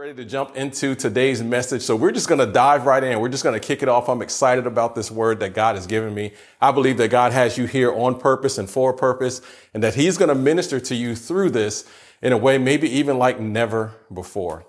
[0.00, 1.82] ready to jump into today's message.
[1.82, 3.20] So we're just going to dive right in.
[3.20, 4.08] We're just going to kick it off.
[4.08, 6.32] I'm excited about this word that God has given me.
[6.58, 9.42] I believe that God has you here on purpose and for purpose
[9.74, 11.86] and that he's going to minister to you through this
[12.22, 14.64] in a way maybe even like never before.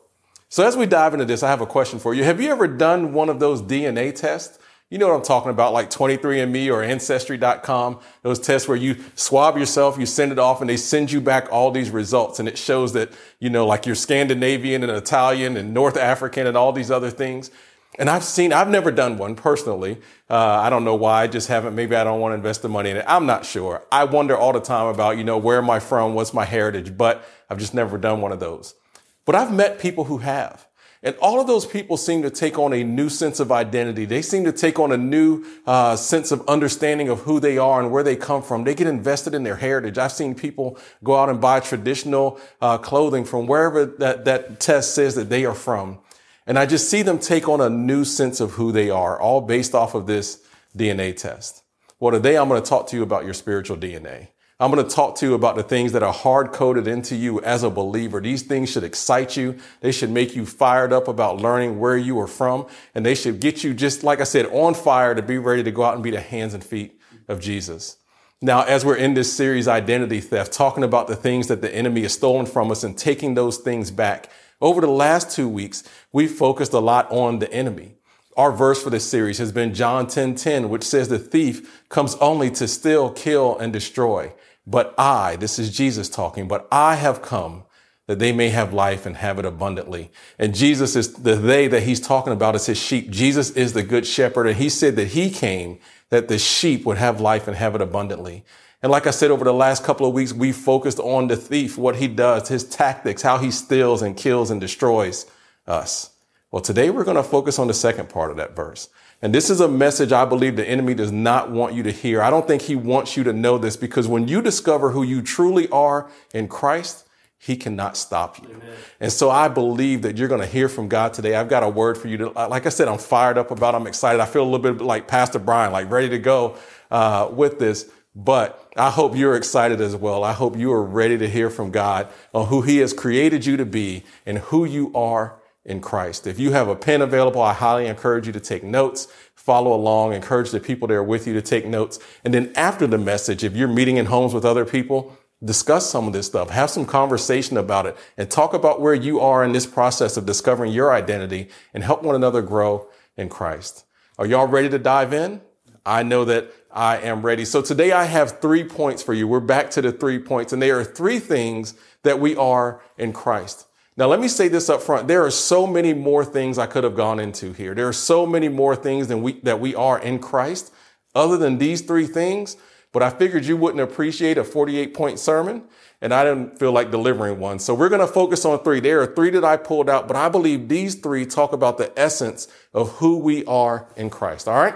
[0.49, 2.25] So as we dive into this, I have a question for you.
[2.25, 4.59] Have you ever done one of those DNA tests?
[4.91, 9.57] You know what I'm talking about, like 23andMe or Ancestry.com, those tests where you swab
[9.57, 12.41] yourself, you send it off, and they send you back all these results.
[12.41, 13.09] And it shows that,
[13.39, 17.51] you know, like you're Scandinavian and Italian and North African and all these other things.
[17.99, 19.97] And I've seen, I've never done one personally.
[20.29, 21.23] Uh, I don't know why.
[21.23, 21.73] I just haven't.
[21.73, 23.05] Maybe I don't want to invest the money in it.
[23.07, 23.85] I'm not sure.
[23.93, 26.15] I wonder all the time about, you know, where am I from?
[26.15, 26.97] What's my heritage?
[26.97, 28.75] But I've just never done one of those.
[29.23, 30.67] But I've met people who have.
[31.03, 34.05] And all of those people seem to take on a new sense of identity.
[34.05, 37.81] They seem to take on a new uh, sense of understanding of who they are
[37.81, 38.63] and where they come from.
[38.63, 39.97] They get invested in their heritage.
[39.97, 44.93] I've seen people go out and buy traditional uh, clothing from wherever that, that test
[44.93, 45.97] says that they are from.
[46.45, 49.41] And I just see them take on a new sense of who they are, all
[49.41, 50.43] based off of this
[50.77, 51.63] DNA test.
[51.99, 54.27] Well, today I'm going to talk to you about your spiritual DNA.
[54.61, 57.41] I'm going to talk to you about the things that are hard coded into you
[57.41, 58.21] as a believer.
[58.21, 59.57] These things should excite you.
[59.79, 62.67] They should make you fired up about learning where you are from.
[62.93, 65.71] And they should get you just, like I said, on fire to be ready to
[65.71, 67.97] go out and be the hands and feet of Jesus.
[68.39, 72.03] Now, as we're in this series, Identity Theft, talking about the things that the enemy
[72.03, 74.29] has stolen from us and taking those things back,
[74.61, 77.95] over the last two weeks, we focused a lot on the enemy.
[78.37, 82.13] Our verse for this series has been John 10, 10, which says the thief comes
[82.15, 84.31] only to steal, kill, and destroy.
[84.65, 87.63] But I, this is Jesus talking, but I have come
[88.07, 90.11] that they may have life and have it abundantly.
[90.37, 93.09] And Jesus is the they that he's talking about is his sheep.
[93.09, 94.47] Jesus is the good shepherd.
[94.47, 97.81] And he said that he came that the sheep would have life and have it
[97.81, 98.43] abundantly.
[98.83, 101.77] And like I said, over the last couple of weeks, we focused on the thief,
[101.77, 105.25] what he does, his tactics, how he steals and kills and destroys
[105.67, 106.09] us.
[106.51, 108.89] Well, today we're going to focus on the second part of that verse.
[109.21, 112.23] And this is a message I believe the enemy does not want you to hear.
[112.23, 115.21] I don't think he wants you to know this because when you discover who you
[115.21, 118.49] truly are in Christ, he cannot stop you.
[118.49, 118.75] Amen.
[118.99, 121.35] And so I believe that you're going to hear from God today.
[121.35, 122.17] I've got a word for you.
[122.17, 123.77] To, like I said, I'm fired up about it.
[123.77, 124.21] I'm excited.
[124.21, 126.55] I feel a little bit like Pastor Brian, like ready to go
[126.89, 127.89] uh, with this.
[128.15, 130.23] But I hope you're excited as well.
[130.23, 133.57] I hope you are ready to hear from God on who he has created you
[133.57, 136.25] to be and who you are in Christ.
[136.25, 140.13] If you have a pen available, I highly encourage you to take notes, follow along,
[140.13, 141.99] encourage the people that are with you to take notes.
[142.23, 146.07] And then after the message, if you're meeting in homes with other people, discuss some
[146.07, 149.51] of this stuff, have some conversation about it and talk about where you are in
[149.51, 153.85] this process of discovering your identity and help one another grow in Christ.
[154.17, 155.41] Are y'all ready to dive in?
[155.85, 157.43] I know that I am ready.
[157.43, 159.27] So today I have three points for you.
[159.27, 161.73] We're back to the three points and they are three things
[162.03, 163.67] that we are in Christ.
[163.97, 165.07] Now, let me say this up front.
[165.07, 167.75] There are so many more things I could have gone into here.
[167.75, 170.73] There are so many more things than we, that we are in Christ
[171.13, 172.55] other than these three things.
[172.93, 175.63] But I figured you wouldn't appreciate a 48 point sermon
[176.01, 177.59] and I didn't feel like delivering one.
[177.59, 178.79] So we're going to focus on three.
[178.79, 181.97] There are three that I pulled out, but I believe these three talk about the
[181.97, 184.47] essence of who we are in Christ.
[184.47, 184.75] All right.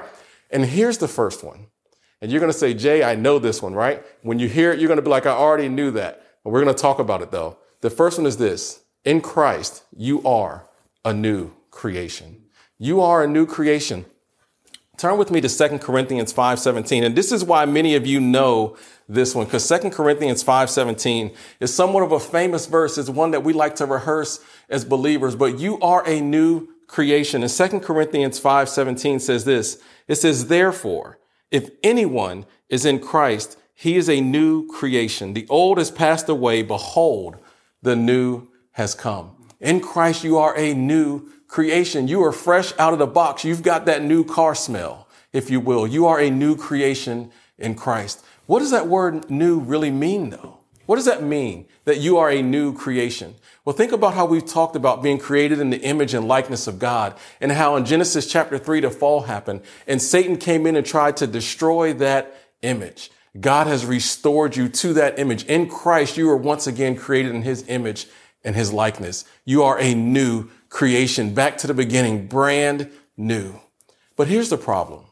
[0.51, 1.67] And here's the first one.
[2.21, 4.03] And you're going to say, Jay, I know this one, right?
[4.21, 6.21] When you hear it, you're going to be like, I already knew that.
[6.43, 7.57] But we're going to talk about it though.
[7.81, 8.81] The first one is this.
[9.05, 10.67] In Christ, you are
[11.05, 12.41] a new creation.
[12.79, 14.05] You are a new creation.
[14.97, 18.75] Turn with me to 2 Corinthians 5:17 and this is why many of you know
[19.07, 23.43] this one cuz 2 Corinthians 5:17 is somewhat of a famous verse it's one that
[23.43, 24.39] we like to rehearse
[24.69, 29.77] as believers but you are a new creation and 2 Corinthians 5:17 says this
[30.07, 31.19] it says therefore
[31.51, 36.63] if anyone is in Christ he is a new creation the old has passed away
[36.63, 37.35] behold
[37.81, 39.31] the new has come.
[39.59, 42.07] In Christ, you are a new creation.
[42.07, 43.43] You are fresh out of the box.
[43.43, 45.87] You've got that new car smell, if you will.
[45.87, 48.23] You are a new creation in Christ.
[48.45, 50.59] What does that word new really mean though?
[50.85, 53.35] What does that mean that you are a new creation?
[53.63, 56.77] Well, think about how we've talked about being created in the image and likeness of
[56.77, 60.85] God and how in Genesis chapter three, the fall happened and Satan came in and
[60.85, 63.09] tried to destroy that image.
[63.39, 65.45] God has restored you to that image.
[65.45, 68.07] In Christ, you are once again created in his image
[68.45, 69.25] and his likeness.
[69.43, 73.59] You are a new creation, back to the beginning, brand new.
[74.15, 75.05] But here's the problem.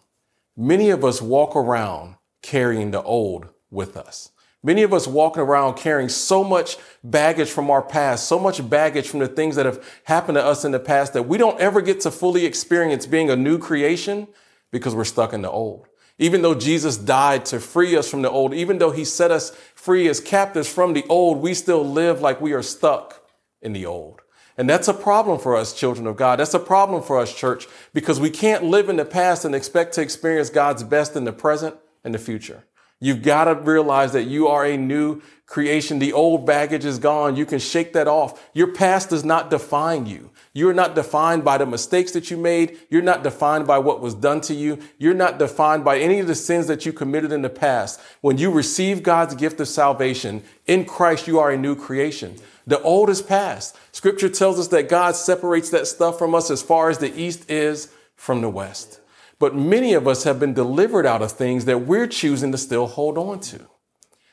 [0.56, 4.30] Many of us walk around carrying the old with us.
[4.66, 9.10] Many of us walking around carrying so much baggage from our past, so much baggage
[9.10, 11.82] from the things that have happened to us in the past that we don't ever
[11.82, 14.28] get to fully experience being a new creation
[14.72, 15.88] because we're stuck in the old.
[16.18, 19.50] Even though Jesus died to free us from the old, even though he set us
[19.76, 23.23] free as captives from the old, we still live like we are stuck
[23.64, 24.22] in the old.
[24.58, 26.40] And that's a problem for us, children of God.
[26.40, 29.94] That's a problem for us, church, because we can't live in the past and expect
[29.96, 32.64] to experience God's best in the present and the future.
[33.00, 36.00] You've got to realize that you are a new creation.
[36.00, 37.36] The old baggage is gone.
[37.36, 38.50] You can shake that off.
[38.54, 40.32] Your past does not define you.
[40.54, 42.78] You're not defined by the mistakes that you made.
[42.90, 44.80] You're not defined by what was done to you.
[45.00, 48.00] You're not defined by any of the sins that you committed in the past.
[48.22, 52.36] When you receive God's gift of salvation in Christ, you are a new creation.
[52.66, 53.78] The old is past.
[53.92, 57.50] Scripture tells us that God separates that stuff from us as far as the east
[57.50, 59.02] is from the west.
[59.40, 62.88] But many of us have been delivered out of things that we're choosing to still
[62.88, 63.68] hold on to.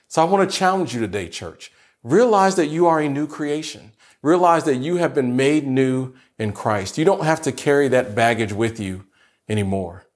[0.06, 1.72] So I want to challenge you today, church.
[2.02, 3.92] Realize that you are a new creation.
[4.22, 6.98] Realize that you have been made new in Christ.
[6.98, 9.06] You don't have to carry that baggage with you
[9.48, 10.06] anymore.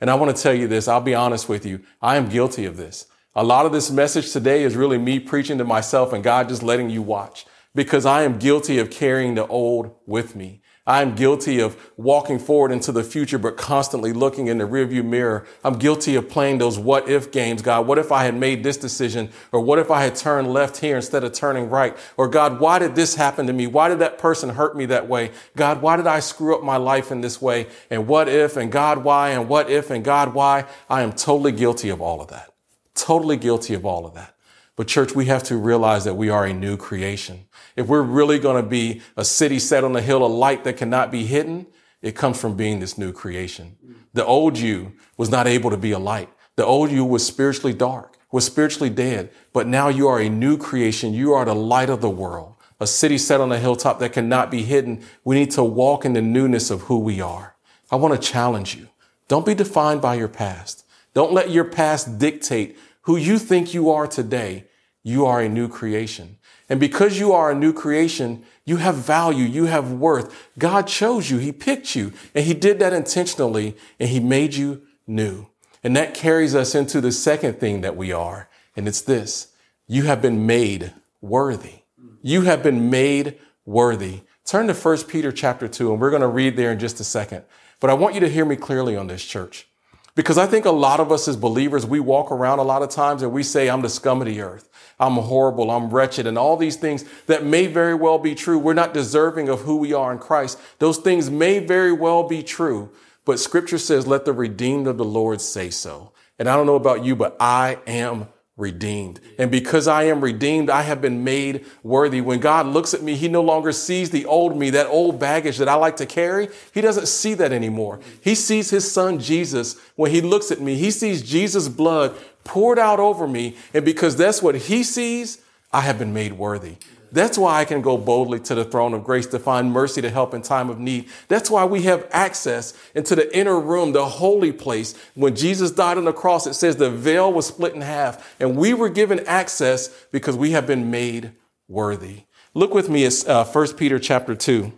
[0.00, 0.88] And I want to tell you this.
[0.88, 1.80] I'll be honest with you.
[2.00, 3.06] I am guilty of this.
[3.34, 6.62] A lot of this message today is really me preaching to myself and God just
[6.62, 10.60] letting you watch because I am guilty of carrying the old with me.
[10.86, 15.46] I'm guilty of walking forward into the future, but constantly looking in the rearview mirror.
[15.62, 17.62] I'm guilty of playing those what if games.
[17.62, 19.28] God, what if I had made this decision?
[19.52, 21.96] Or what if I had turned left here instead of turning right?
[22.16, 23.68] Or God, why did this happen to me?
[23.68, 25.30] Why did that person hurt me that way?
[25.54, 27.68] God, why did I screw up my life in this way?
[27.88, 28.56] And what if?
[28.56, 29.30] And God, why?
[29.30, 29.90] And what if?
[29.90, 30.64] And God, why?
[30.88, 32.52] I am totally guilty of all of that.
[32.94, 34.34] Totally guilty of all of that.
[34.74, 37.44] But church, we have to realize that we are a new creation.
[37.76, 40.76] If we're really going to be a city set on a hill, a light that
[40.76, 41.66] cannot be hidden,
[42.02, 43.76] it comes from being this new creation.
[44.12, 46.28] The old you was not able to be a light.
[46.56, 50.56] The old you was spiritually dark, was spiritually dead, but now you are a new
[50.56, 51.14] creation.
[51.14, 54.50] You are the light of the world, a city set on a hilltop that cannot
[54.50, 55.02] be hidden.
[55.24, 57.54] We need to walk in the newness of who we are.
[57.90, 58.88] I want to challenge you.
[59.28, 60.84] Don't be defined by your past.
[61.14, 64.66] Don't let your past dictate who you think you are today
[65.02, 66.38] you are a new creation.
[66.70, 70.48] And because you are a new creation, you have value, you have worth.
[70.56, 74.82] God chose you, He picked you, and He did that intentionally, and He made you
[75.06, 75.48] new.
[75.82, 79.48] And that carries us into the second thing that we are, and it's this
[79.88, 81.80] you have been made worthy.
[82.22, 84.20] You have been made worthy.
[84.44, 87.04] Turn to 1 Peter chapter 2, and we're going to read there in just a
[87.04, 87.42] second.
[87.80, 89.66] But I want you to hear me clearly on this, church.
[90.14, 92.90] Because I think a lot of us as believers, we walk around a lot of
[92.90, 94.68] times and we say, I'm the scum of the earth.
[95.00, 95.70] I'm horrible.
[95.70, 96.26] I'm wretched.
[96.26, 98.58] And all these things that may very well be true.
[98.58, 100.60] We're not deserving of who we are in Christ.
[100.78, 102.90] Those things may very well be true.
[103.24, 106.12] But scripture says, let the redeemed of the Lord say so.
[106.38, 109.20] And I don't know about you, but I am redeemed.
[109.38, 112.20] And because I am redeemed, I have been made worthy.
[112.20, 115.56] When God looks at me, he no longer sees the old me, that old baggage
[115.58, 116.48] that I like to carry.
[116.72, 118.00] He doesn't see that anymore.
[118.20, 119.76] He sees his son Jesus.
[119.96, 122.14] When he looks at me, he sees Jesus' blood
[122.44, 123.56] poured out over me.
[123.74, 125.40] And because that's what he sees,
[125.72, 126.76] I have been made worthy.
[127.12, 130.10] That's why I can go boldly to the throne of grace to find mercy to
[130.10, 131.08] help in time of need.
[131.28, 134.94] That's why we have access into the inner room, the holy place.
[135.14, 138.56] When Jesus died on the cross, it says the veil was split in half and
[138.56, 141.32] we were given access because we have been made
[141.68, 142.22] worthy.
[142.54, 144.72] Look with me at uh, 1 Peter chapter 2.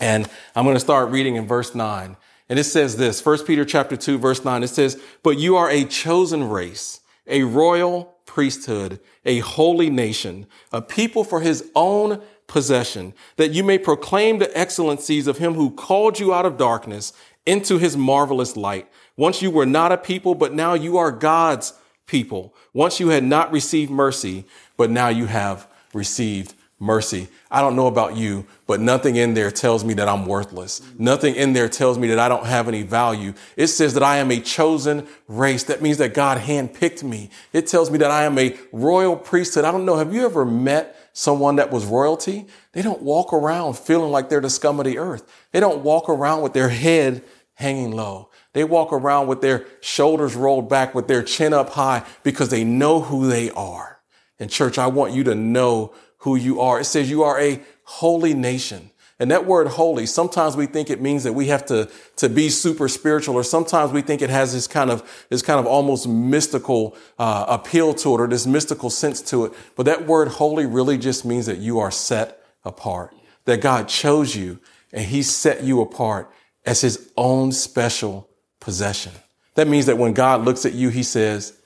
[0.00, 2.16] And I'm going to start reading in verse 9.
[2.48, 5.70] And it says this, 1 Peter chapter 2 verse 9, it says, "But you are
[5.70, 13.12] a chosen race, a royal priesthood, a holy nation, a people for his own possession,
[13.36, 17.12] that you may proclaim the excellencies of him who called you out of darkness
[17.44, 18.88] into his marvelous light.
[19.16, 21.74] Once you were not a people, but now you are God's
[22.06, 22.54] people.
[22.72, 24.44] Once you had not received mercy,
[24.76, 27.28] but now you have received mercy.
[27.50, 30.80] I don't know about you, but nothing in there tells me that I'm worthless.
[30.96, 33.34] Nothing in there tells me that I don't have any value.
[33.56, 35.64] It says that I am a chosen race.
[35.64, 37.30] That means that God handpicked me.
[37.52, 39.64] It tells me that I am a royal priesthood.
[39.64, 39.96] I don't know.
[39.96, 42.46] Have you ever met someone that was royalty?
[42.72, 45.28] They don't walk around feeling like they're the scum of the earth.
[45.52, 48.30] They don't walk around with their head hanging low.
[48.52, 52.62] They walk around with their shoulders rolled back, with their chin up high because they
[52.62, 54.00] know who they are.
[54.38, 56.80] And church, I want you to know who you are.
[56.80, 58.90] It says you are a holy nation.
[59.20, 62.48] And that word holy, sometimes we think it means that we have to, to be
[62.48, 66.06] super spiritual, or sometimes we think it has this kind of, this kind of almost
[66.06, 69.52] mystical uh, appeal to it, or this mystical sense to it.
[69.74, 73.12] But that word holy really just means that you are set apart,
[73.44, 74.60] that God chose you
[74.92, 76.30] and he set you apart
[76.64, 78.28] as his own special
[78.60, 79.12] possession.
[79.54, 81.58] That means that when God looks at you, he says,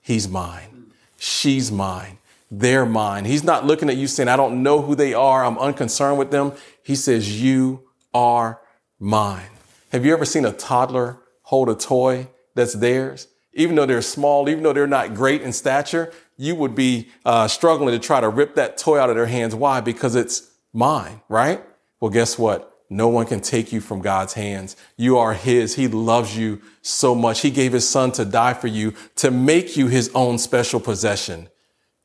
[0.00, 0.92] he's mine.
[1.18, 2.18] She's mine
[2.50, 3.24] they're mine.
[3.24, 5.44] He's not looking at you saying, I don't know who they are.
[5.44, 6.52] I'm unconcerned with them.
[6.82, 8.60] He says, you are
[8.98, 9.50] mine.
[9.90, 13.28] Have you ever seen a toddler hold a toy that's theirs?
[13.52, 17.48] Even though they're small, even though they're not great in stature, you would be uh,
[17.48, 19.54] struggling to try to rip that toy out of their hands.
[19.54, 19.80] Why?
[19.80, 21.62] Because it's mine, right?
[22.00, 22.72] Well, guess what?
[22.88, 24.76] No one can take you from God's hands.
[24.96, 25.74] You are his.
[25.74, 27.40] He loves you so much.
[27.40, 31.48] He gave his son to die for you to make you his own special possession.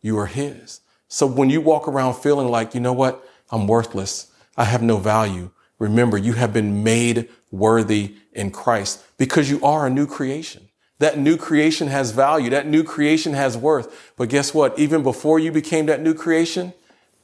[0.01, 0.81] You are his.
[1.07, 3.27] So when you walk around feeling like, you know what?
[3.51, 4.31] I'm worthless.
[4.57, 5.51] I have no value.
[5.79, 10.69] Remember, you have been made worthy in Christ because you are a new creation.
[10.99, 12.51] That new creation has value.
[12.51, 14.13] That new creation has worth.
[14.15, 14.77] But guess what?
[14.77, 16.73] Even before you became that new creation,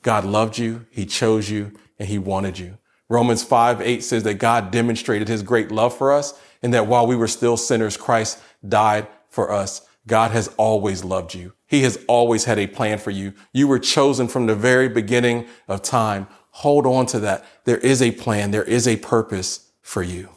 [0.01, 0.85] God loved you.
[0.89, 2.77] He chose you and he wanted you.
[3.09, 7.07] Romans 5, 8 says that God demonstrated his great love for us and that while
[7.07, 9.86] we were still sinners, Christ died for us.
[10.07, 11.53] God has always loved you.
[11.67, 13.33] He has always had a plan for you.
[13.53, 16.27] You were chosen from the very beginning of time.
[16.51, 17.45] Hold on to that.
[17.65, 18.51] There is a plan.
[18.51, 20.29] There is a purpose for you.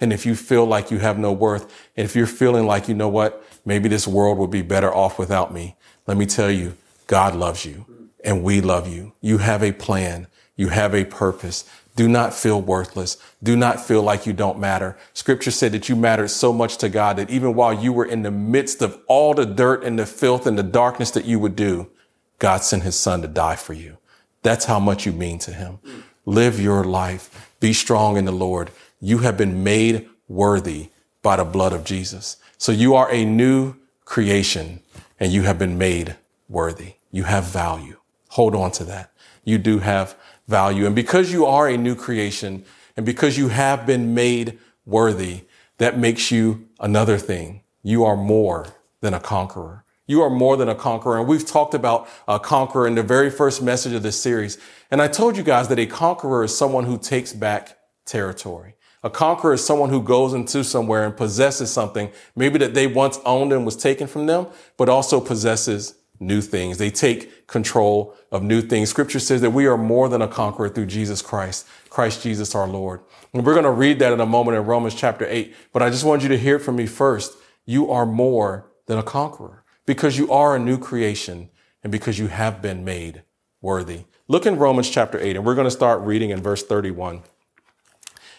[0.00, 1.62] And if you feel like you have no worth,
[1.96, 5.18] and if you're feeling like, you know what, maybe this world would be better off
[5.18, 5.76] without me,
[6.08, 6.76] let me tell you,
[7.06, 7.86] God loves you
[8.24, 9.12] and we love you.
[9.20, 10.26] You have a plan.
[10.56, 11.64] You have a purpose.
[11.94, 13.18] Do not feel worthless.
[13.42, 14.96] Do not feel like you don't matter.
[15.12, 18.22] Scripture said that you mattered so much to God that even while you were in
[18.22, 21.54] the midst of all the dirt and the filth and the darkness that you would
[21.54, 21.90] do,
[22.38, 23.98] God sent his son to die for you.
[24.42, 25.78] That's how much you mean to him.
[26.24, 27.52] Live your life.
[27.60, 28.70] Be strong in the Lord.
[29.00, 30.88] You have been made worthy
[31.22, 32.36] by the blood of Jesus.
[32.58, 34.80] So you are a new creation
[35.20, 36.16] and you have been made
[36.48, 36.94] worthy.
[37.10, 37.98] You have value.
[38.30, 39.12] Hold on to that.
[39.44, 40.86] You do have value.
[40.86, 42.64] And because you are a new creation
[42.96, 45.42] and because you have been made worthy,
[45.78, 47.62] that makes you another thing.
[47.82, 48.66] You are more
[49.00, 49.84] than a conqueror.
[50.06, 51.18] You are more than a conqueror.
[51.18, 54.58] And we've talked about a conqueror in the very first message of this series.
[54.90, 58.74] And I told you guys that a conqueror is someone who takes back territory.
[59.04, 63.18] A conqueror is someone who goes into somewhere and possesses something, maybe that they once
[63.24, 64.46] owned and was taken from them,
[64.76, 66.78] but also possesses new things.
[66.78, 68.88] They take control of new things.
[68.88, 72.66] Scripture says that we are more than a conqueror through Jesus Christ, Christ Jesus our
[72.66, 73.00] Lord.
[73.32, 75.54] And we're going to read that in a moment in Romans chapter 8.
[75.72, 77.36] But I just want you to hear from me first.
[77.66, 81.50] You are more than a conqueror because you are a new creation
[81.82, 83.22] and because you have been made
[83.60, 84.04] worthy.
[84.28, 87.22] Look in Romans chapter 8, and we're going to start reading in verse 31.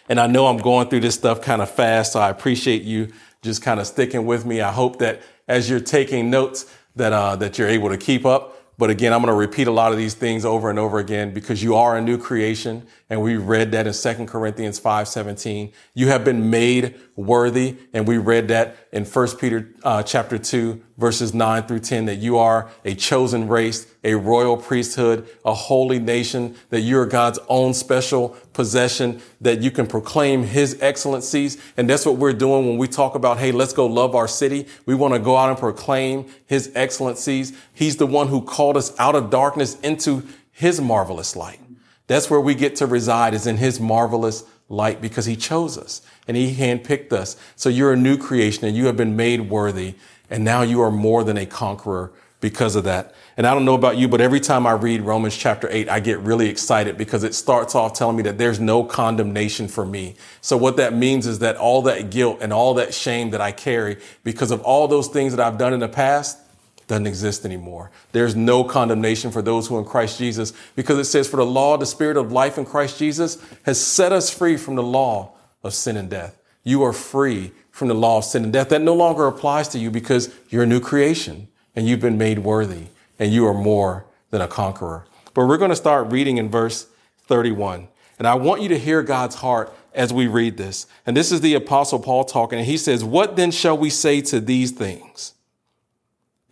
[0.08, 3.12] And I know I'm going through this stuff kind of fast, so I appreciate you
[3.42, 4.60] just kind of sticking with me.
[4.60, 8.56] I hope that as you're taking notes, that, uh, that you're able to keep up.
[8.76, 11.32] But again, I'm going to repeat a lot of these things over and over again
[11.32, 12.86] because you are a new creation.
[13.08, 15.72] And we read that in 2 Corinthians 5, 17.
[15.94, 17.76] You have been made worthy.
[17.92, 22.16] And we read that in 1 Peter uh, chapter 2, verses 9 through 10, that
[22.16, 27.74] you are a chosen race, a royal priesthood, a holy nation, that you're God's own
[27.74, 31.60] special possession, that you can proclaim his excellencies.
[31.76, 34.66] And that's what we're doing when we talk about, hey, let's go love our city.
[34.86, 37.56] We want to go out and proclaim his excellencies.
[37.72, 41.60] He's the one who called us out of darkness into his marvelous light.
[42.06, 44.44] That's where we get to reside is in his marvelous
[44.74, 47.36] light because he chose us and he handpicked us.
[47.56, 49.94] So you're a new creation and you have been made worthy.
[50.30, 53.14] And now you are more than a conqueror because of that.
[53.36, 55.98] And I don't know about you, but every time I read Romans chapter 8, I
[56.00, 60.14] get really excited because it starts off telling me that there's no condemnation for me.
[60.40, 63.50] So what that means is that all that guilt and all that shame that I
[63.50, 66.38] carry because of all those things that I've done in the past,
[66.86, 67.90] doesn't exist anymore.
[68.12, 71.46] There's no condemnation for those who are in Christ Jesus because it says, For the
[71.46, 75.32] law, the spirit of life in Christ Jesus has set us free from the law
[75.62, 76.38] of sin and death.
[76.62, 78.68] You are free from the law of sin and death.
[78.68, 82.40] That no longer applies to you because you're a new creation and you've been made
[82.40, 82.86] worthy
[83.18, 85.06] and you are more than a conqueror.
[85.32, 86.86] But we're going to start reading in verse
[87.26, 87.88] 31.
[88.18, 90.86] And I want you to hear God's heart as we read this.
[91.06, 92.58] And this is the apostle Paul talking.
[92.58, 95.34] And he says, What then shall we say to these things?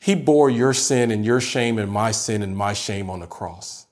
[0.00, 3.26] he bore your sin and your shame and my sin and my shame on the
[3.26, 3.86] cross.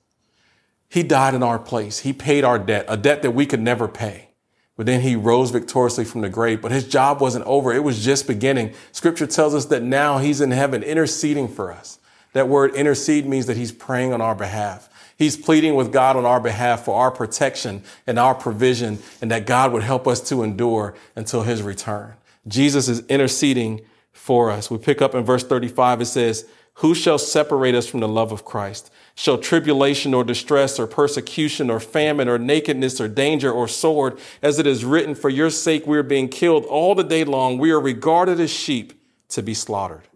[0.89, 1.99] He died in our place.
[1.99, 4.29] He paid our debt, a debt that we could never pay.
[4.75, 6.61] But then he rose victoriously from the grave.
[6.61, 7.71] But his job wasn't over.
[7.71, 8.73] It was just beginning.
[8.91, 11.99] Scripture tells us that now he's in heaven interceding for us.
[12.33, 14.89] That word intercede means that he's praying on our behalf.
[15.15, 19.45] He's pleading with God on our behalf for our protection and our provision and that
[19.45, 22.13] God would help us to endure until his return.
[22.47, 23.81] Jesus is interceding
[24.19, 24.69] for us.
[24.69, 26.01] We pick up in verse 35.
[26.01, 26.45] It says,
[26.75, 28.91] who shall separate us from the love of Christ?
[29.15, 34.59] Shall tribulation or distress or persecution or famine or nakedness or danger or sword, as
[34.59, 37.57] it is written, for your sake we are being killed all the day long.
[37.57, 38.93] We are regarded as sheep
[39.29, 40.07] to be slaughtered.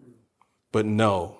[0.72, 1.38] But no,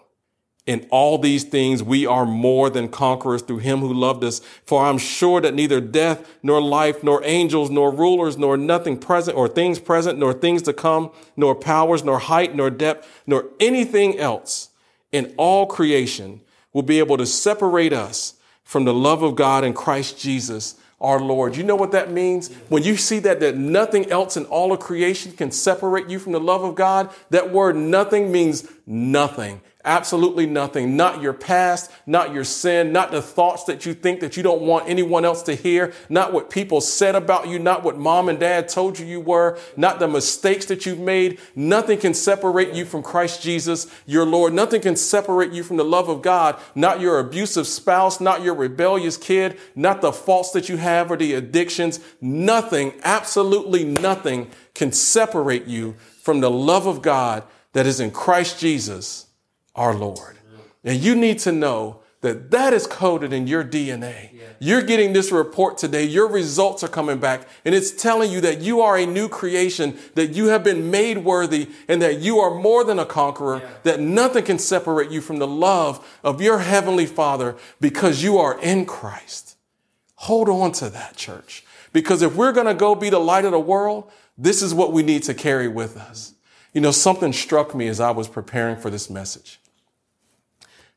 [0.66, 4.40] in all these things, we are more than conquerors through him who loved us.
[4.64, 9.37] For I'm sure that neither death, nor life, nor angels, nor rulers, nor nothing present,
[9.37, 14.18] or things present, nor things to come, nor powers, nor height, nor depth, nor anything
[14.18, 14.71] else
[15.12, 16.40] in all creation
[16.73, 21.21] will be able to separate us from the love of God in Christ Jesus our
[21.21, 21.56] Lord.
[21.56, 22.49] You know what that means?
[22.71, 26.33] When you see that, that nothing else in all of creation can separate you from
[26.33, 29.61] the love of God, that word nothing means nothing.
[29.87, 30.97] Absolutely nothing.
[30.97, 34.62] Not your past, not your sin, not the thoughts that you think that you don't
[34.62, 38.41] want anyone else to hear, not what people said about you, not what mom and
[38.41, 41.38] dad told you you were, not the mistakes that you've made.
[41.55, 44.55] Nothing can separate you from Christ Jesus, your Lord.
[44.55, 48.55] Nothing can separate you from the love of God, not your abusive spouse, not your
[48.55, 52.00] rebellious kid, not the faults that you have or the addictions.
[52.23, 58.59] Nothing, absolutely nothing can separate you from the love of God that is in Christ
[58.59, 59.26] Jesus
[59.75, 60.38] our Lord.
[60.85, 64.31] And you need to know that that is coded in your DNA.
[64.33, 64.45] Yeah.
[64.59, 66.04] You're getting this report today.
[66.04, 69.99] Your results are coming back and it's telling you that you are a new creation,
[70.14, 73.69] that you have been made worthy and that you are more than a conqueror, yeah.
[73.83, 78.59] that nothing can separate you from the love of your heavenly father because you are
[78.61, 79.57] in Christ.
[80.14, 81.62] Hold on to that church
[81.93, 84.93] because if we're going to go be the light of the world, this is what
[84.95, 86.33] we need to carry with us.
[86.73, 89.61] You know, something struck me as I was preparing for this message.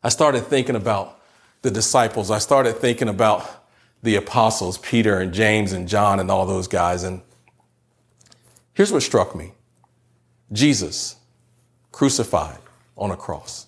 [0.08, 1.20] I started thinking about
[1.64, 2.32] the disciples.
[2.32, 3.68] I started thinking about
[4.02, 7.04] the apostles, Peter and James and John and all those guys.
[7.04, 7.20] And
[8.74, 9.52] here's what struck me.
[10.54, 11.18] Jesus
[11.92, 12.60] crucified
[12.98, 13.68] on a cross.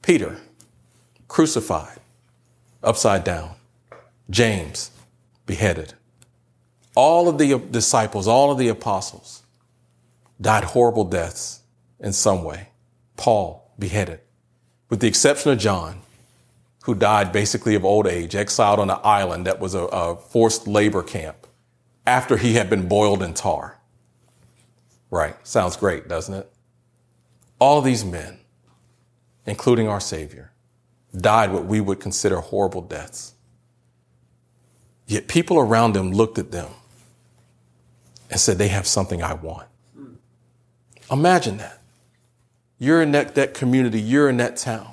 [0.00, 0.38] Peter
[1.26, 1.98] crucified
[2.84, 3.56] upside down.
[4.30, 4.92] James
[5.44, 5.94] beheaded.
[6.94, 9.42] All of the disciples, all of the apostles
[10.40, 11.62] died horrible deaths
[11.98, 12.68] in some way.
[13.16, 14.20] Paul beheaded
[14.88, 16.00] with the exception of John,
[16.84, 20.66] who died basically of old age, exiled on an island that was a, a forced
[20.66, 21.46] labor camp
[22.06, 23.78] after he had been boiled in tar.
[25.10, 25.34] Right.
[25.46, 26.52] Sounds great, doesn't it?
[27.58, 28.38] All these men,
[29.46, 30.52] including our Savior,
[31.16, 33.34] died what we would consider horrible deaths.
[35.06, 36.70] Yet people around them looked at them
[38.30, 39.68] and said, They have something I want.
[41.10, 41.80] Imagine that.
[42.78, 44.92] You're in that, that community, you're in that town.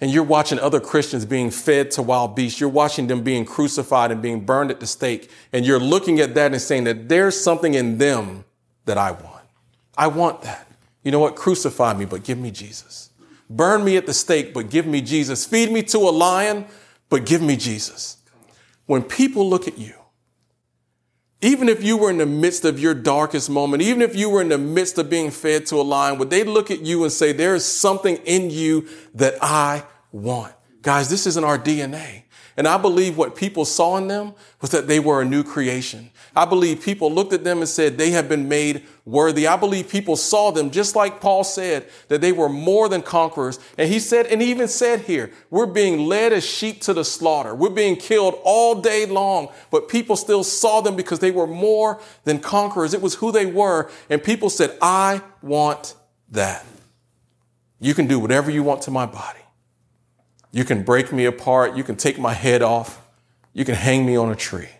[0.00, 2.60] And you're watching other Christians being fed to wild beasts.
[2.60, 5.30] You're watching them being crucified and being burned at the stake.
[5.52, 8.44] And you're looking at that and saying that there's something in them
[8.84, 9.44] that I want.
[9.96, 10.68] I want that.
[11.02, 11.34] You know what?
[11.34, 13.10] Crucify me, but give me Jesus.
[13.48, 15.46] Burn me at the stake, but give me Jesus.
[15.46, 16.66] Feed me to a lion,
[17.08, 18.18] but give me Jesus.
[18.86, 19.94] When people look at you,
[21.42, 24.40] even if you were in the midst of your darkest moment, even if you were
[24.40, 27.12] in the midst of being fed to a lion, would they look at you and
[27.12, 30.54] say, there is something in you that I want?
[30.80, 32.22] Guys, this isn't our DNA.
[32.56, 36.10] And I believe what people saw in them was that they were a new creation.
[36.34, 39.46] I believe people looked at them and said they have been made worthy.
[39.46, 43.58] I believe people saw them just like Paul said that they were more than conquerors.
[43.78, 47.04] And he said, and he even said here, we're being led as sheep to the
[47.04, 47.54] slaughter.
[47.54, 52.00] We're being killed all day long, but people still saw them because they were more
[52.24, 52.92] than conquerors.
[52.92, 53.88] It was who they were.
[54.10, 55.94] And people said, I want
[56.32, 56.66] that.
[57.78, 59.38] You can do whatever you want to my body.
[60.50, 61.76] You can break me apart.
[61.76, 63.00] You can take my head off.
[63.52, 64.70] You can hang me on a tree.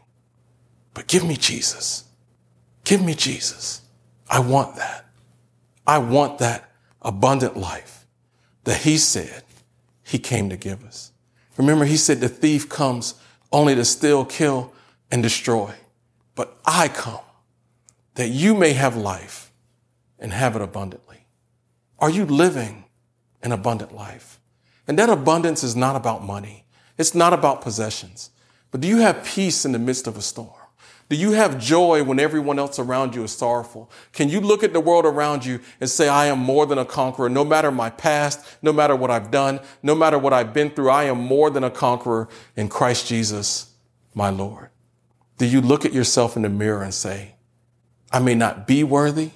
[0.95, 2.05] But give me Jesus.
[2.83, 3.83] Give me Jesus.
[4.29, 5.07] I want that.
[5.87, 6.71] I want that
[7.03, 8.07] abundant life
[8.65, 9.45] that he said
[10.03, 11.13] he came to give us.
[11.57, 13.15] Remember, he said the thief comes
[13.53, 14.73] only to steal, kill,
[15.11, 15.73] and destroy.
[16.35, 17.21] But I come
[18.15, 19.53] that you may have life
[20.19, 21.27] and have it abundantly.
[21.99, 22.85] Are you living
[23.43, 24.41] an abundant life?
[24.89, 26.65] And that abundance is not about money.
[26.99, 28.31] It's not about possessions.
[28.71, 30.51] But do you have peace in the midst of a storm?
[31.09, 33.91] Do you have joy when everyone else around you is sorrowful?
[34.13, 36.85] Can you look at the world around you and say, I am more than a
[36.85, 40.71] conqueror, no matter my past, no matter what I've done, no matter what I've been
[40.71, 43.73] through, I am more than a conqueror in Christ Jesus,
[44.15, 44.71] my Lord?
[45.39, 47.35] Do you look at yourself in the mirror and say,
[48.11, 49.31] I may not be worthy,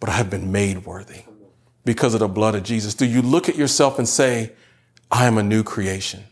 [0.00, 1.24] but I have been made worthy
[1.84, 2.94] because of the blood of Jesus?
[2.94, 4.52] Do you look at yourself and say,
[5.10, 6.24] I am a new creation?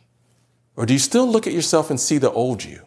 [0.74, 2.83] Or do you still look at yourself and see the old you?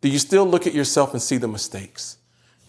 [0.00, 2.16] Do you still look at yourself and see the mistakes?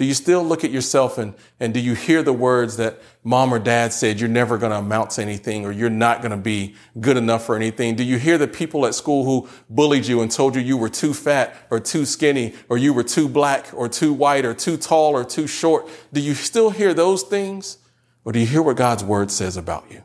[0.02, 3.54] Do you still look at yourself and, and do you hear the words that mom
[3.54, 6.38] or dad said you're never going to amount to anything or you're not going to
[6.38, 7.96] be good enough for anything?
[7.96, 10.89] Do you hear the people at school who bullied you and told you you were
[10.89, 14.76] too fat or too skinny or you were too black or too white or too
[14.76, 15.88] tall or too short?
[16.12, 17.78] Do you still hear those things
[18.26, 20.02] or do you hear what God's word says about you?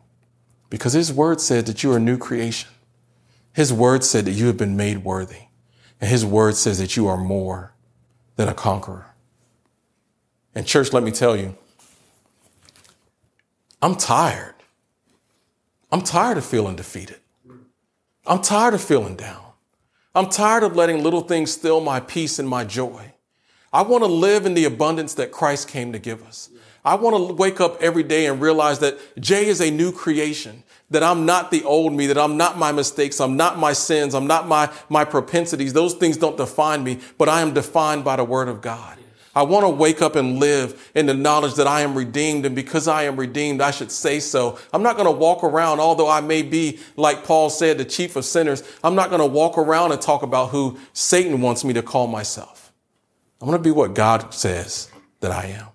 [0.69, 2.69] Because his word said that you are a new creation.
[3.55, 5.46] His word said that you have been made worthy.
[6.01, 7.73] And his word says that you are more
[8.37, 9.07] than a conqueror.
[10.55, 11.57] And church, let me tell you,
[13.83, 14.55] I'm tired.
[15.91, 17.21] I'm tired of feeling defeated.
[18.27, 19.43] I'm tired of feeling down.
[20.15, 23.13] I'm tired of letting little things steal my peace and my joy.
[23.77, 26.49] I want to live in the abundance that Christ came to give us.
[26.83, 30.65] I want to wake up every day and realize that Jay is a new creation,
[30.89, 34.15] that I'm not the old me, that I'm not my mistakes, I'm not my sins,
[34.15, 35.75] I'm not my, my propensities.
[35.75, 38.97] Those things don't define me, but I am defined by the word of God.
[39.35, 42.47] I want to wake up and live in the knowledge that I am redeemed.
[42.47, 44.59] And because I am redeemed, I should say so.
[44.73, 48.17] I'm not going to walk around, although I may be, like Paul said, the chief
[48.17, 48.63] of sinners.
[48.83, 52.07] I'm not going to walk around and talk about who Satan wants me to call
[52.07, 52.66] myself.
[53.47, 55.69] I'm going to be what God says that I am.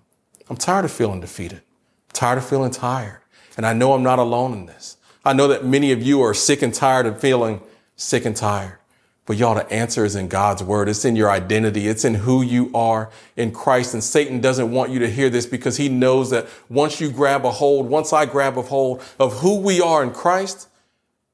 [0.50, 1.62] I'm tired of feeling defeated.
[1.62, 3.22] I'm tired of feeling tired.
[3.56, 4.98] And I know I'm not alone in this.
[5.24, 7.62] I know that many of you are sick and tired of feeling
[7.96, 8.76] sick and tired.
[9.24, 10.90] But y'all, the answer is in God's word.
[10.90, 11.88] It's in your identity.
[11.88, 13.08] It's in who you are
[13.38, 13.94] in Christ.
[13.94, 17.46] And Satan doesn't want you to hear this because he knows that once you grab
[17.46, 20.68] a hold, once I grab a hold of who we are in Christ,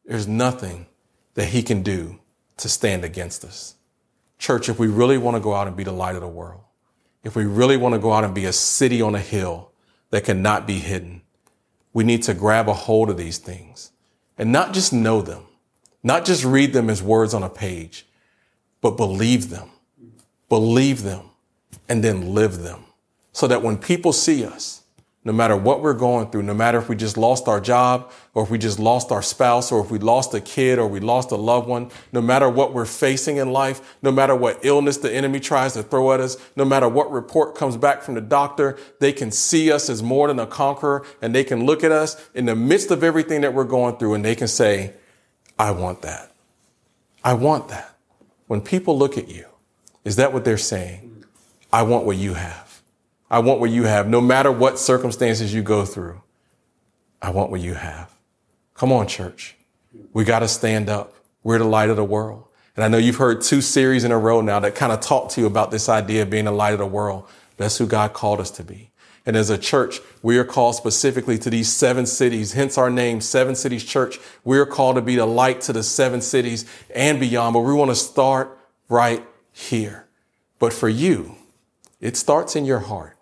[0.04, 0.86] there's nothing
[1.34, 2.20] that he can do
[2.58, 3.74] to stand against us.
[4.38, 6.62] Church, if we really want to go out and be the light of the world,
[7.24, 9.70] if we really want to go out and be a city on a hill
[10.10, 11.22] that cannot be hidden,
[11.92, 13.90] we need to grab a hold of these things
[14.36, 15.42] and not just know them,
[16.02, 18.06] not just read them as words on a page,
[18.80, 19.70] but believe them,
[20.48, 21.30] believe them,
[21.88, 22.84] and then live them
[23.32, 24.82] so that when people see us,
[25.24, 28.44] no matter what we're going through, no matter if we just lost our job or
[28.44, 31.32] if we just lost our spouse or if we lost a kid or we lost
[31.32, 35.12] a loved one, no matter what we're facing in life, no matter what illness the
[35.12, 38.78] enemy tries to throw at us, no matter what report comes back from the doctor,
[39.00, 42.28] they can see us as more than a conqueror and they can look at us
[42.32, 44.94] in the midst of everything that we're going through and they can say,
[45.58, 46.32] I want that.
[47.24, 47.96] I want that.
[48.46, 49.46] When people look at you,
[50.04, 51.24] is that what they're saying?
[51.72, 52.67] I want what you have.
[53.30, 54.08] I want what you have.
[54.08, 56.22] No matter what circumstances you go through,
[57.20, 58.10] I want what you have.
[58.74, 59.56] Come on, church.
[60.12, 61.14] We got to stand up.
[61.42, 62.44] We're the light of the world.
[62.76, 65.30] And I know you've heard two series in a row now that kind of talk
[65.30, 67.28] to you about this idea of being the light of the world.
[67.56, 68.92] That's who God called us to be.
[69.26, 73.20] And as a church, we are called specifically to these seven cities, hence our name,
[73.20, 74.18] Seven Cities Church.
[74.42, 76.64] We are called to be the light to the seven cities
[76.94, 80.06] and beyond, but we want to start right here.
[80.58, 81.34] But for you,
[82.00, 83.17] it starts in your heart.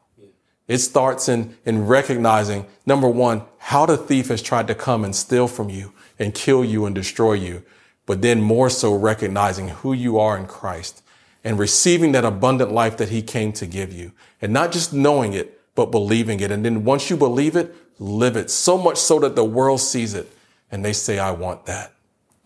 [0.68, 5.14] It starts in, in recognizing, number one, how the thief has tried to come and
[5.14, 7.62] steal from you and kill you and destroy you.
[8.04, 11.02] But then more so recognizing who you are in Christ
[11.44, 15.32] and receiving that abundant life that he came to give you and not just knowing
[15.32, 16.50] it, but believing it.
[16.50, 20.14] And then once you believe it, live it so much so that the world sees
[20.14, 20.30] it
[20.70, 21.92] and they say, I want that.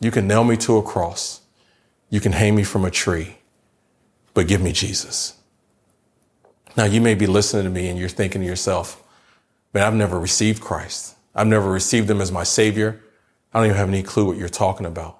[0.01, 1.41] You can nail me to a cross.
[2.11, 3.39] You can hang me from a tree,
[4.35, 5.40] but give me Jesus.
[6.77, 9.03] Now, you may be listening to me and you're thinking to yourself,
[9.73, 11.17] man, I've never received Christ.
[11.35, 13.03] I've never received him as my savior.
[13.53, 15.19] I don't even have any clue what you're talking about.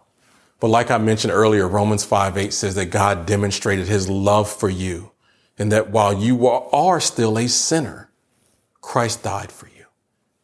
[0.61, 4.69] But like I mentioned earlier, Romans 5 8 says that God demonstrated his love for
[4.69, 5.13] you
[5.59, 8.11] and that while you are still a sinner,
[8.81, 9.87] Christ died for you.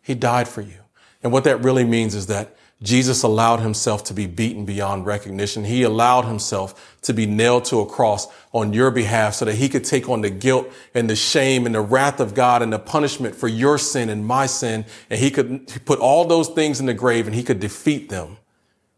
[0.02, 0.80] He died for you.
[1.22, 5.64] And what that really means is that Jesus allowed himself to be beaten beyond recognition.
[5.64, 9.70] He allowed himself to be nailed to a cross on your behalf so that he
[9.70, 12.78] could take on the guilt and the shame and the wrath of God and the
[12.78, 14.84] punishment for your sin and my sin.
[15.08, 18.36] And he could put all those things in the grave and he could defeat them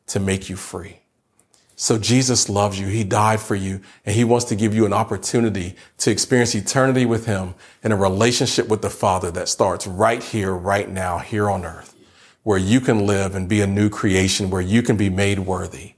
[0.09, 0.99] to make you free.
[1.77, 2.89] So Jesus loves you.
[2.89, 7.07] He died for you and he wants to give you an opportunity to experience eternity
[7.07, 11.49] with him in a relationship with the Father that starts right here, right now, here
[11.49, 11.95] on earth
[12.43, 15.95] where you can live and be a new creation, where you can be made worthy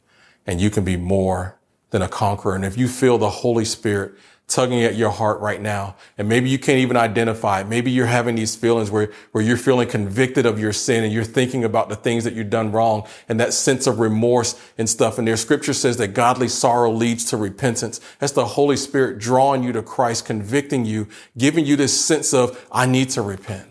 [0.46, 1.58] and you can be more
[1.90, 2.54] than a conqueror.
[2.54, 4.14] And if you feel the Holy Spirit
[4.50, 7.68] tugging at your heart right now, and maybe you can't even identify it.
[7.68, 11.24] Maybe you're having these feelings where, where you're feeling convicted of your sin and you're
[11.24, 15.18] thinking about the things that you've done wrong and that sense of remorse and stuff.
[15.18, 18.00] And there scripture says that godly sorrow leads to repentance.
[18.18, 21.06] That's the Holy Spirit drawing you to Christ, convicting you,
[21.38, 23.69] giving you this sense of, I need to repent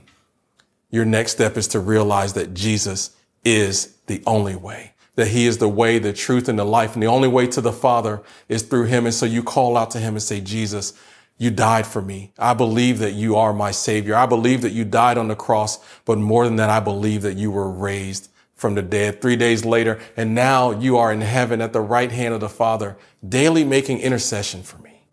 [0.89, 5.59] your next step is to realize that Jesus is the only way, that he is
[5.59, 6.93] the way, the truth, and the life.
[6.93, 9.05] And the only way to the Father is through him.
[9.05, 10.93] And so you call out to him and say, Jesus,
[11.37, 12.33] you died for me.
[12.37, 14.15] I believe that you are my savior.
[14.15, 17.37] I believe that you died on the cross, but more than that, I believe that
[17.37, 19.99] you were raised from the dead three days later.
[20.17, 22.97] And now you are in heaven at the right hand of the Father,
[23.27, 25.07] daily making intercession for me.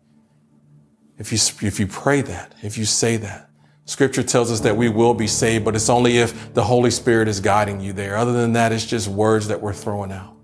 [1.17, 3.49] If you, if you pray that, if you say that,
[3.87, 7.27] scripture tells us that we will be saved, but it's only if the Holy Spirit
[7.27, 8.15] is guiding you there.
[8.15, 10.35] Other than that, it's just words that we're throwing out.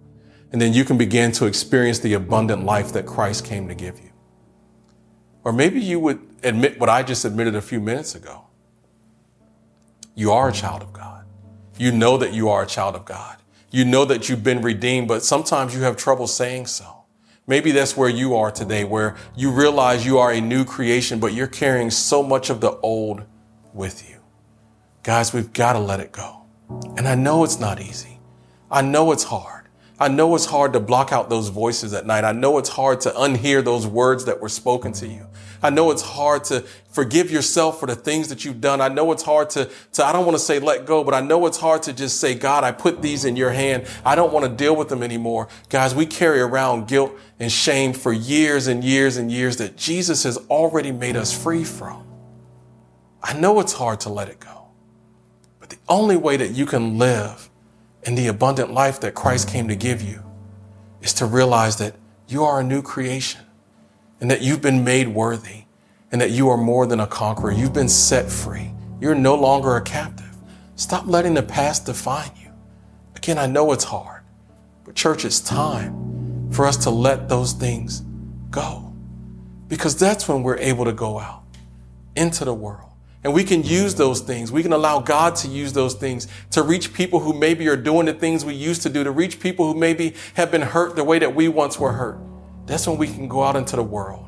[0.52, 4.00] And then you can begin to experience the abundant life that Christ came to give
[4.00, 4.10] you.
[5.44, 8.46] Or maybe you would admit what I just admitted a few minutes ago.
[10.16, 11.26] You are a child of God.
[11.78, 13.38] You know that you are a child of God.
[13.72, 17.04] You know that you've been redeemed, but sometimes you have trouble saying so.
[17.46, 21.34] Maybe that's where you are today, where you realize you are a new creation, but
[21.34, 23.24] you're carrying so much of the old
[23.74, 24.18] with you.
[25.04, 26.44] Guys, we've got to let it go.
[26.98, 28.20] And I know it's not easy.
[28.72, 29.64] I know it's hard.
[30.00, 32.24] I know it's hard to block out those voices at night.
[32.24, 35.28] I know it's hard to unhear those words that were spoken to you.
[35.62, 38.82] I know it's hard to forgive yourself for the things that you've done.
[38.82, 41.22] I know it's hard to, to, I don't want to say let go, but I
[41.22, 43.88] know it's hard to just say, God, I put these in your hand.
[44.04, 45.48] I don't want to deal with them anymore.
[45.70, 50.24] Guys, we carry around guilt and shame for years and years and years that Jesus
[50.24, 52.13] has already made us free from.
[53.24, 54.68] I know it's hard to let it go,
[55.60, 57.50] but the only way that you can live
[58.04, 60.22] in the abundant life that Christ came to give you
[61.02, 61.96] is to realize that
[62.28, 63.42] you are a new creation
[64.20, 65.64] and that you've been made worthy
[66.12, 67.52] and that you are more than a conqueror.
[67.52, 68.72] You've been set free.
[69.00, 70.36] You're no longer a captive.
[70.76, 72.52] Stop letting the past define you.
[73.16, 74.24] Again, I know it's hard,
[74.84, 78.04] but church, it's time for us to let those things
[78.50, 78.94] go
[79.70, 81.44] because that's when we're able to go out
[82.16, 82.93] into the world
[83.24, 84.52] and we can use those things.
[84.52, 88.06] We can allow God to use those things to reach people who maybe are doing
[88.06, 91.04] the things we used to do, to reach people who maybe have been hurt the
[91.04, 92.20] way that we once were hurt.
[92.66, 94.28] That's when we can go out into the world.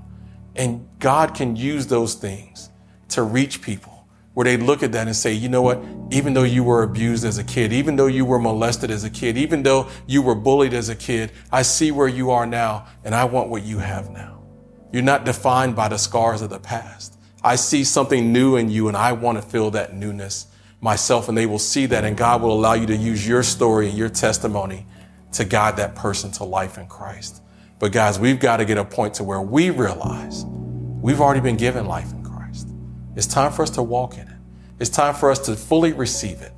[0.55, 2.69] And God can use those things
[3.09, 5.81] to reach people where they look at that and say, you know what?
[6.11, 9.09] Even though you were abused as a kid, even though you were molested as a
[9.09, 12.87] kid, even though you were bullied as a kid, I see where you are now
[13.03, 14.43] and I want what you have now.
[14.91, 17.17] You're not defined by the scars of the past.
[17.45, 20.47] I see something new in you and I want to feel that newness
[20.81, 21.29] myself.
[21.29, 23.95] And they will see that and God will allow you to use your story and
[23.95, 24.87] your testimony
[25.33, 27.43] to guide that person to life in Christ.
[27.77, 31.55] But guys, we've got to get a point to where we realize we've already been
[31.55, 32.67] given life in Christ.
[33.15, 34.37] It's time for us to walk in it.
[34.79, 36.53] It's time for us to fully receive it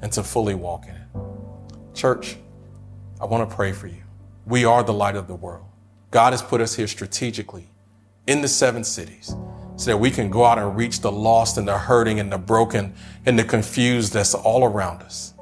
[0.00, 1.94] and to fully walk in it.
[1.94, 2.36] Church,
[3.20, 4.02] I want to pray for you.
[4.44, 5.66] We are the light of the world.
[6.10, 7.68] God has put us here strategically
[8.26, 9.36] in the seven cities
[9.82, 12.38] so that we can go out and reach the lost and the hurting and the
[12.38, 12.94] broken
[13.26, 15.34] and the confused that's all around us.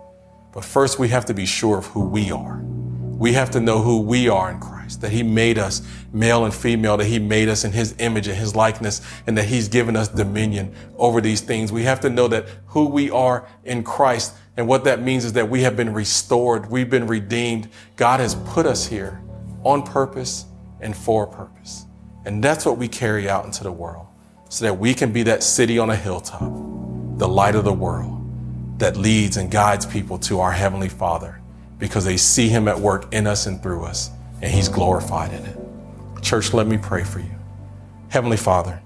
[0.55, 2.63] But first, we have to be sure of who we are.
[2.63, 6.55] We have to know who we are in Christ, that He made us male and
[6.55, 9.95] female, that He made us in His image and His likeness, and that He's given
[9.95, 11.71] us dominion over these things.
[11.71, 14.35] We have to know that who we are in Christ.
[14.57, 16.71] And what that means is that we have been restored.
[16.71, 17.69] We've been redeemed.
[17.97, 19.21] God has put us here
[19.65, 20.47] on purpose
[20.81, 21.85] and for a purpose.
[22.25, 24.07] And that's what we carry out into the world
[24.51, 26.41] so that we can be that city on a hilltop,
[27.19, 28.17] the light of the world
[28.81, 31.41] that leads and guides people to our Heavenly Father
[31.79, 34.11] because they see Him at work in us and through us,
[34.43, 35.57] and He's glorified in it.
[36.21, 37.31] Church, let me pray for you.
[38.09, 38.83] Heavenly Father,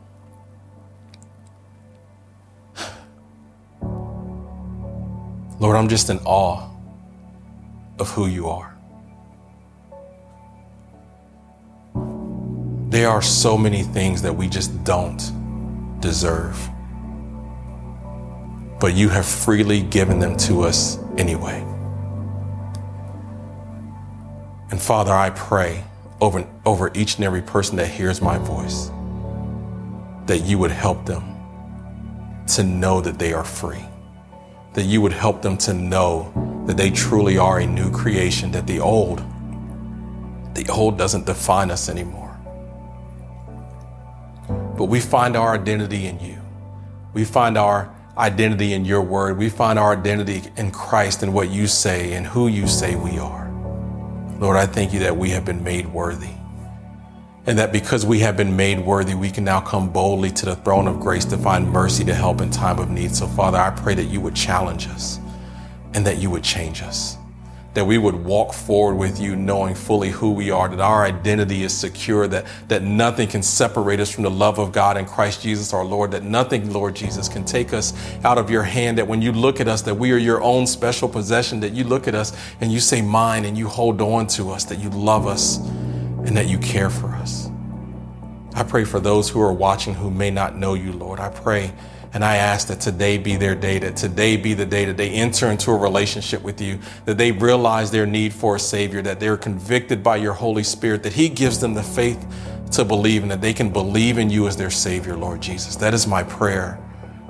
[5.59, 6.68] Lord, I'm just in awe
[7.98, 8.77] of who you are.
[12.90, 15.22] There are so many things that we just don't
[16.04, 16.68] deserve.
[18.78, 21.60] But you have freely given them to us anyway.
[24.70, 25.82] And Father, I pray
[26.20, 28.90] over, over each and every person that hears my voice
[30.26, 31.24] that you would help them
[32.48, 33.84] to know that they are free,
[34.74, 36.32] that you would help them to know
[36.66, 39.18] that they truly are a new creation, that the old,
[40.54, 42.23] the old doesn't define us anymore
[44.76, 46.40] but we find our identity in you.
[47.12, 49.38] We find our identity in your word.
[49.38, 53.18] We find our identity in Christ and what you say and who you say we
[53.18, 53.50] are.
[54.38, 56.34] Lord, I thank you that we have been made worthy.
[57.46, 60.56] And that because we have been made worthy, we can now come boldly to the
[60.56, 63.14] throne of grace to find mercy to help in time of need.
[63.14, 65.18] So, Father, I pray that you would challenge us
[65.92, 67.18] and that you would change us
[67.74, 71.64] that we would walk forward with you knowing fully who we are, that our identity
[71.64, 75.42] is secure, that, that nothing can separate us from the love of God in Christ
[75.42, 77.92] Jesus our Lord, that nothing, Lord Jesus, can take us
[78.24, 80.66] out of your hand, that when you look at us, that we are your own
[80.68, 84.28] special possession, that you look at us and you say mine and you hold on
[84.28, 87.50] to us, that you love us and that you care for us.
[88.54, 91.18] I pray for those who are watching who may not know you, Lord.
[91.18, 91.72] I pray
[92.14, 95.11] and I ask that today be their day, that today be the day that they
[95.11, 99.18] enter into a relationship with you, that they realize their need for a Savior, that
[99.18, 102.24] they're convicted by your Holy Spirit, that He gives them the faith
[102.70, 105.74] to believe and that they can believe in you as their Savior, Lord Jesus.
[105.74, 106.79] That is my prayer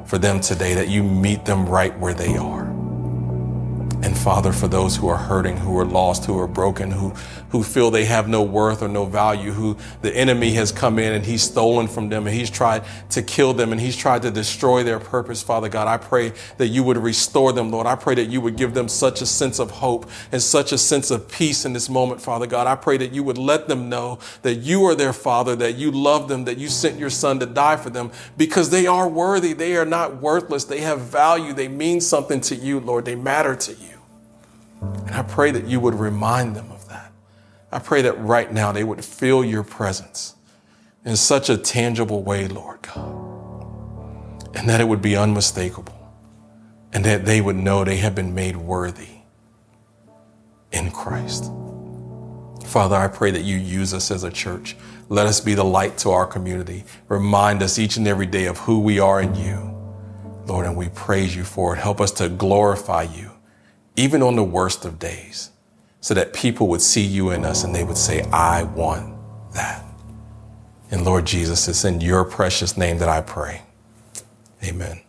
[0.05, 2.74] for them today, that you meet them right where they are.
[4.05, 7.15] And Father, for those who are hurting, who are lost, who are broken, who,
[7.49, 11.15] who feel they have no worth or no value, who the enemy has come in
[11.15, 14.31] and he's stolen from them and he's tried to kill them and he's tried to
[14.31, 17.87] destroy their purpose, Father God, I pray that you would restore them, Lord.
[17.87, 20.77] I pray that you would give them such a sense of hope and such a
[20.77, 22.67] sense of peace in this moment, Father God.
[22.67, 25.91] I pray that you would let them know that you are their Father, that you
[25.91, 29.55] love them, that you sent your Son to die for them because they are worthy.
[29.55, 30.65] They are not worthless.
[30.65, 31.55] They have value.
[31.55, 33.07] They mean something to you, Lord.
[33.07, 33.94] They matter to you.
[35.07, 37.13] And I pray that you would remind them of that.
[37.71, 40.35] I pray that right now they would feel your presence
[41.05, 46.13] in such a tangible way, Lord God, and that it would be unmistakable,
[46.93, 49.09] and that they would know they have been made worthy
[50.73, 51.51] in Christ.
[52.65, 54.77] Father, I pray that you use us as a church.
[55.09, 56.85] Let us be the light to our community.
[57.09, 59.71] Remind us each and every day of who we are in you,
[60.47, 61.79] Lord, and we praise you for it.
[61.79, 63.34] Help us to glorify you
[63.97, 65.51] even on the worst of days,
[66.01, 69.17] so that people would see you in us and they would say, I want
[69.55, 69.85] that.
[70.91, 73.63] And Lord Jesus, it's in your precious name that I pray.
[74.63, 75.01] Amen.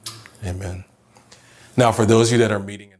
[0.43, 0.85] Amen.
[1.77, 2.94] Now, for those of you that are meeting,